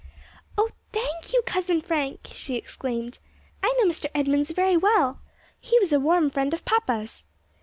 [0.57, 3.19] "O, thank you, Cousin Frank!" she exclaimed.
[3.61, 4.07] "I know Mr.
[4.15, 5.19] Edmunds very well.
[5.59, 7.23] He was a warm friend of papa's."